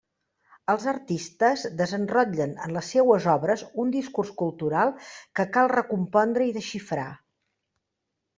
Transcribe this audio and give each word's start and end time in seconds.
Els 0.73 0.85
artistes 0.91 1.65
desenrotllen 1.81 2.55
en 2.67 2.73
les 2.77 2.89
seues 2.95 3.27
obres 3.35 3.65
un 3.83 3.93
discurs 3.97 4.33
cultural 4.43 4.95
que 5.41 5.47
cal 5.59 5.71
recompondre 5.75 6.49
i 6.51 6.57
desxifrar. 6.59 7.07